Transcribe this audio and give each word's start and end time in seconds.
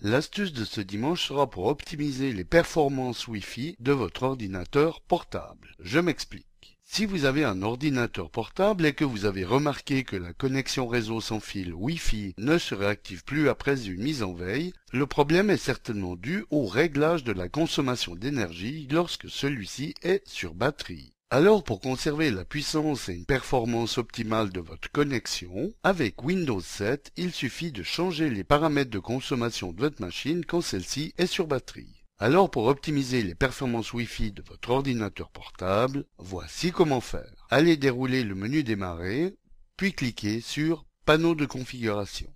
L'astuce 0.00 0.54
de 0.54 0.64
ce 0.64 0.80
dimanche 0.80 1.28
sera 1.28 1.50
pour 1.50 1.66
optimiser 1.66 2.32
les 2.32 2.44
performances 2.44 3.28
Wi-Fi 3.28 3.76
de 3.78 3.92
votre 3.92 4.22
ordinateur 4.22 5.02
portable. 5.02 5.76
Je 5.80 5.98
m'explique. 5.98 6.78
Si 6.82 7.04
vous 7.04 7.26
avez 7.26 7.44
un 7.44 7.60
ordinateur 7.60 8.30
portable 8.30 8.86
et 8.86 8.94
que 8.94 9.04
vous 9.04 9.26
avez 9.26 9.44
remarqué 9.44 10.04
que 10.04 10.16
la 10.16 10.32
connexion 10.32 10.86
réseau 10.88 11.20
sans 11.20 11.40
fil 11.40 11.74
Wi-Fi 11.74 12.34
ne 12.38 12.56
se 12.56 12.74
réactive 12.74 13.22
plus 13.22 13.50
après 13.50 13.86
une 13.86 14.02
mise 14.02 14.22
en 14.22 14.32
veille, 14.32 14.72
le 14.92 15.06
problème 15.06 15.50
est 15.50 15.58
certainement 15.58 16.16
dû 16.16 16.46
au 16.50 16.64
réglage 16.64 17.22
de 17.22 17.32
la 17.32 17.50
consommation 17.50 18.14
d'énergie 18.14 18.88
lorsque 18.90 19.28
celui-ci 19.28 19.94
est 20.02 20.26
sur 20.26 20.54
batterie. 20.54 21.11
Alors 21.34 21.64
pour 21.64 21.80
conserver 21.80 22.30
la 22.30 22.44
puissance 22.44 23.08
et 23.08 23.14
une 23.14 23.24
performance 23.24 23.96
optimale 23.96 24.50
de 24.50 24.60
votre 24.60 24.90
connexion, 24.90 25.72
avec 25.82 26.22
Windows 26.22 26.60
7, 26.60 27.10
il 27.16 27.32
suffit 27.32 27.72
de 27.72 27.82
changer 27.82 28.28
les 28.28 28.44
paramètres 28.44 28.90
de 28.90 28.98
consommation 28.98 29.72
de 29.72 29.80
votre 29.80 30.02
machine 30.02 30.44
quand 30.44 30.60
celle-ci 30.60 31.14
est 31.16 31.24
sur 31.24 31.46
batterie. 31.46 32.04
Alors 32.18 32.50
pour 32.50 32.66
optimiser 32.66 33.22
les 33.22 33.34
performances 33.34 33.94
Wi-Fi 33.94 34.32
de 34.32 34.42
votre 34.42 34.68
ordinateur 34.68 35.30
portable, 35.30 36.04
voici 36.18 36.70
comment 36.70 37.00
faire. 37.00 37.46
Allez 37.48 37.78
dérouler 37.78 38.24
le 38.24 38.34
menu 38.34 38.62
démarrer, 38.62 39.34
puis 39.78 39.94
cliquez 39.94 40.42
sur 40.42 40.84
Panneau 41.06 41.34
de 41.34 41.46
configuration. 41.46 42.30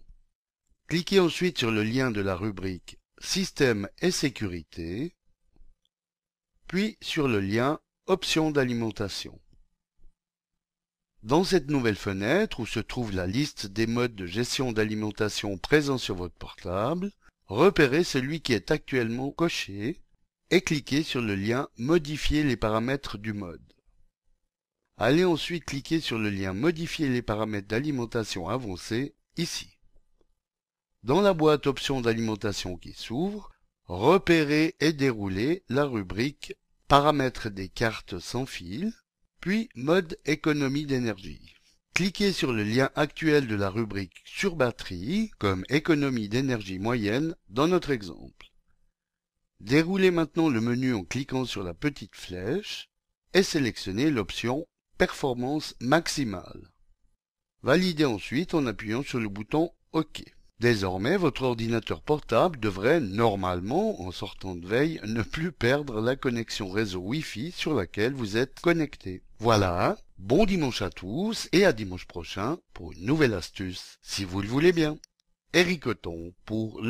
Cliquez 0.89 1.21
ensuite 1.21 1.59
sur 1.59 1.71
le 1.71 1.83
lien 1.83 2.11
de 2.11 2.23
la 2.23 2.35
rubrique 2.35 2.97
Système 3.19 3.91
et 4.01 4.11
sécurité, 4.11 5.15
puis 6.67 6.97
sur 7.03 7.29
le 7.29 7.41
lien 7.41 7.79
Options 8.09 8.53
d'alimentation. 8.53 9.37
Dans 11.25 11.43
cette 11.43 11.69
nouvelle 11.69 11.97
fenêtre 11.97 12.61
où 12.61 12.67
se 12.67 12.79
trouve 12.79 13.11
la 13.11 13.27
liste 13.27 13.67
des 13.67 13.89
modes 13.89 14.15
de 14.15 14.27
gestion 14.27 14.71
d'alimentation 14.71 15.59
présents 15.59 15.99
sur 15.99 16.15
votre 16.15 16.37
portable, 16.37 17.11
repérez 17.47 18.05
celui 18.05 18.43
qui 18.43 18.53
est 18.53 18.71
actuellement 18.71 19.33
coché 19.33 20.05
et 20.51 20.61
cliquez 20.61 21.03
sur 21.03 21.21
le 21.21 21.35
lien 21.35 21.69
Modifier 21.79 22.45
les 22.45 22.57
paramètres 22.57 23.19
du 23.19 23.33
mode. 23.33 23.73
Allez 24.99 25.25
ensuite 25.25 25.65
cliquer 25.65 25.99
sur 25.99 26.21
le 26.21 26.31
lien 26.31 26.53
Modifier 26.53 27.09
les 27.09 27.23
paramètres 27.23 27.67
d'alimentation 27.67 28.49
avancée 28.49 29.17
ici. 29.37 29.81
Dans 31.03 31.23
la 31.23 31.35
boîte 31.35 31.67
Options 31.67 32.03
d'alimentation 32.03 32.77
qui 32.77 32.93
s'ouvre, 32.93 33.51
repérez 33.87 34.77
et 34.79 34.93
déroulez 34.93 35.65
la 35.69 35.87
rubrique 35.87 36.55
Paramètres 36.89 37.49
des 37.49 37.69
cartes 37.69 38.21
sans 38.21 38.47
fil, 38.47 38.93
puis 39.41 39.69
Mode 39.75 40.17
économie 40.25 40.87
d'énergie. 40.87 41.53
Cliquez 41.95 42.33
sur 42.33 42.53
le 42.53 42.63
lien 42.63 42.91
actuel 42.95 43.49
de 43.49 43.57
la 43.57 43.71
rubrique 43.71 44.23
sur 44.25 44.55
batterie 44.55 45.33
comme 45.39 45.65
économie 45.69 46.29
d'énergie 46.29 46.79
moyenne 46.79 47.35
dans 47.49 47.67
notre 47.67 47.91
exemple. 47.91 48.53
Déroulez 49.59 50.13
maintenant 50.13 50.49
le 50.49 50.61
menu 50.61 50.95
en 50.95 51.03
cliquant 51.03 51.45
sur 51.45 51.65
la 51.65 51.75
petite 51.75 52.15
flèche 52.15 52.89
et 53.35 53.43
sélectionnez 53.43 54.11
l'option 54.11 54.65
performance 54.97 55.75
maximale. 55.81 56.71
Validez 57.63 58.05
ensuite 58.05 58.55
en 58.55 58.65
appuyant 58.65 59.03
sur 59.03 59.19
le 59.19 59.29
bouton 59.29 59.73
OK. 59.91 60.23
Désormais, 60.59 61.19
votre 61.19 61.43
ordinateur 61.43 62.01
portable 62.01 62.59
devrait 62.59 63.01
normalement, 63.01 64.01
en 64.01 64.11
sortant 64.11 64.55
de 64.55 64.67
veille, 64.67 65.01
ne 65.05 65.21
plus 65.21 65.53
perdre 65.53 66.01
la 66.01 66.17
connexion 66.17 66.71
réseau 66.71 67.01
Wi-Fi 67.01 67.53
sur 67.53 67.75
laquelle 67.75 68.15
vous 68.15 68.39
êtes 68.39 68.61
connecté. 68.61 69.23
Voilà, 69.39 69.99
bon 70.19 70.47
dimanche 70.47 70.81
à 70.81 70.89
tous 70.89 71.51
et 71.53 71.67
à 71.67 71.75
dimanche 71.75 72.07
prochain 72.07 72.57
pour 72.73 72.93
une 72.93 73.05
nouvelle 73.05 73.35
astuce, 73.35 73.99
si 74.01 74.25
vous 74.25 74.41
le 74.41 74.49
voulez 74.49 74.73
bien. 74.73 74.97
Pour 76.47 76.81